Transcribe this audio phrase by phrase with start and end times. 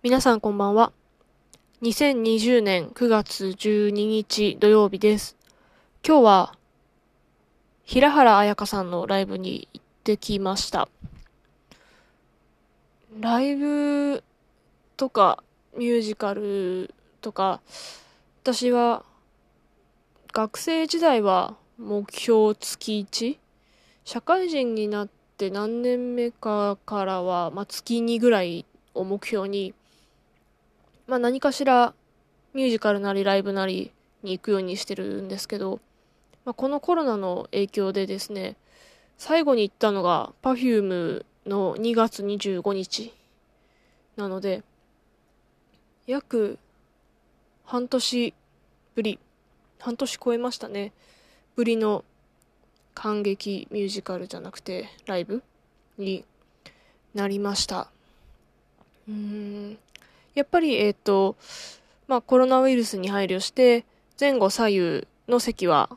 [0.00, 0.92] 皆さんこんばんは。
[1.82, 5.36] 2020年9月12日土曜日です。
[6.06, 6.54] 今日は、
[7.82, 10.88] 平原綾香さんのライブに行ってきました。
[13.18, 14.22] ライブ
[14.96, 15.42] とか
[15.76, 17.60] ミュージカルとか、
[18.44, 19.04] 私は
[20.32, 23.36] 学生時代は目標月 1?
[24.04, 29.74] 社会人になって何年目かからは、まあ、月2ぐらいを目標に、
[31.08, 31.94] まあ、何かしら
[32.52, 35.80] ミュージカルなりライブなりに行くようにしてるんですけど、
[36.44, 38.56] まあ、このコロナの影響でですね
[39.16, 43.14] 最後に行ったのが Perfume の2月25日
[44.16, 44.62] なので
[46.06, 46.58] 約
[47.64, 48.34] 半年
[48.94, 49.18] ぶり
[49.80, 50.92] 半年超えましたね。
[51.54, 52.04] ぶりの
[52.94, 55.42] 感激ミュージカルじゃなくてライブ
[55.98, 56.24] に
[57.14, 57.88] なりました。
[59.08, 59.78] うーん。
[60.38, 61.36] やっぱりえっ、と
[62.06, 63.84] まあコロナウイルスに配慮して
[64.18, 65.90] 前後左右の席は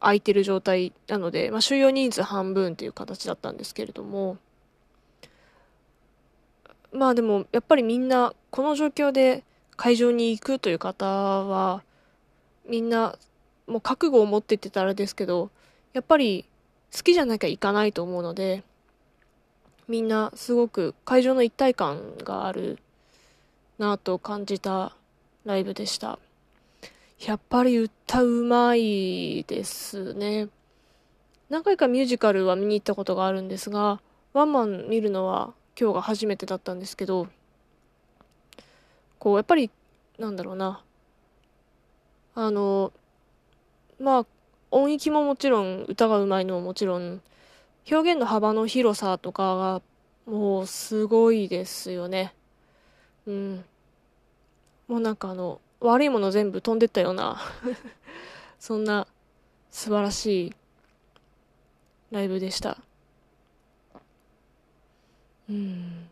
[0.00, 4.36] 空いてる状態なので、まあ、収容人数半分という形だったんですけれども
[6.92, 9.42] まあでもやっぱりみんなこの状況で
[9.76, 11.82] 会場に行くという方は
[12.68, 13.18] みんな
[13.66, 15.50] もう覚悟を持ってってたらですけど
[15.94, 16.44] やっぱり
[16.94, 18.62] 好きじゃなきゃいかないと思うので
[19.88, 22.78] みんなすごく会場の一体感がある
[23.78, 24.96] なと感じた
[25.44, 26.18] ライブでした。
[27.26, 30.48] やっぱり歌うまいですね。
[31.48, 34.00] 何回かミュージカルは見に行ったことがあるんですが
[34.32, 37.28] ワンマン見るのは今日が初めてだったんですけど
[39.18, 39.70] こうやっぱり
[40.18, 40.82] なんだろうな。
[42.36, 42.92] あの
[44.00, 44.26] まあ
[44.70, 47.22] 音域ももちろん歌がうまいのももちろん
[47.90, 49.82] 表現の幅の広さとかが
[50.26, 52.34] もうすごいですよね。
[53.26, 53.64] うん。
[54.88, 57.40] もうなんかあの悪いもの全部飛んでったような
[58.58, 59.06] そんな
[59.70, 60.54] 素晴らしい
[62.10, 62.78] ライブでした。
[65.48, 66.08] うん。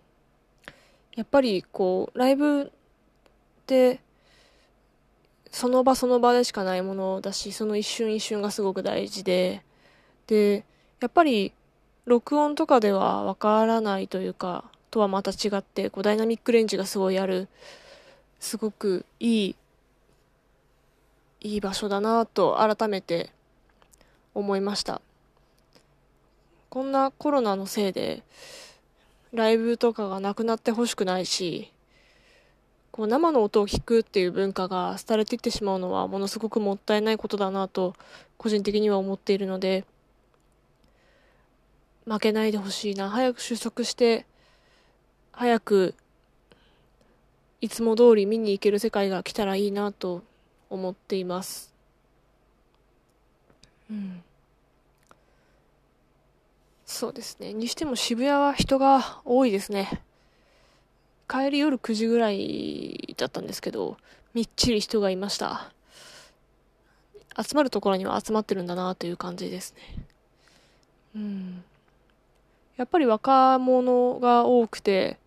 [1.14, 2.70] やっぱりこうライブっ
[3.66, 4.00] て
[5.50, 9.62] その場その場でしかないものだしその一瞬一瞬がすごく大事で。
[10.26, 10.64] で
[11.00, 11.52] やっぱり
[12.04, 17.48] 録音とかではわからないというかとはまた違ってこうダイナミックレンジがすごいある
[18.38, 19.56] すごくいい
[21.40, 23.30] いい場所だなと改めて
[24.34, 25.00] 思いました。
[26.68, 28.22] こんなコロナのせいで
[29.32, 31.70] ライブとかがなくなってほしくないし
[32.90, 37.94] こう生の音を聞くっていう文化が廃れていってしまうのはものすごくもったいないことだなと
[38.36, 39.84] 個人的には思っているので
[42.04, 43.08] 負けないでほしいな。
[43.08, 44.26] 早く収束して
[45.32, 45.94] 早く
[47.60, 50.22] いつも通り見に行ける世界が来たらいいなと
[50.68, 51.72] 思っています。
[53.90, 54.22] うん。
[56.86, 57.52] そうですね。
[57.52, 60.02] にしても渋谷は人が多いですね。
[61.28, 63.96] 帰り夜9時ぐらいだったんですけど
[64.34, 65.72] みっちり人がいました。
[67.40, 70.04] 集まるところには集まってるんだなという感じですね。
[71.16, 71.64] うん。
[72.76, 75.18] やっぱり若者が多くて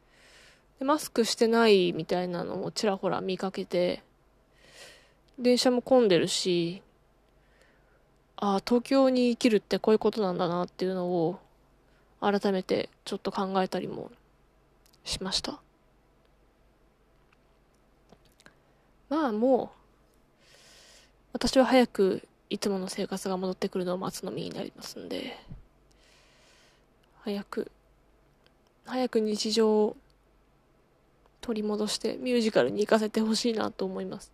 [0.79, 4.03] でマスクしてないみたいなのもちらほら見かけて
[5.39, 6.81] 電車も混んでるし
[8.37, 11.39] ああ東京に生きるってこういうことなんだなっていうのを
[12.19, 14.11] 改めてちょっと考えたりも
[15.03, 15.59] しました。
[19.09, 19.69] まあもう
[21.33, 25.37] 私は早くいつもの生活が戻ってくるのを待つのみになりますんで
[27.21, 27.71] 早く
[28.85, 29.97] 早く日常を
[31.45, 34.31] 取り戻してミュージカルに行かせてほしいなと思います。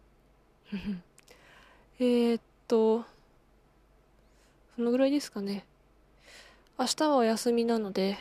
[1.99, 2.39] えっ
[2.69, 3.03] と
[4.77, 5.65] そのぐらいですかね。
[6.79, 8.17] 明日はお休みなので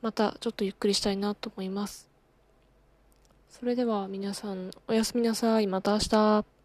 [0.00, 2.08] またちょっとゆっくりしたいなと思います。
[3.50, 5.66] それでは皆さんおやすみなさい。
[5.66, 6.55] また明日。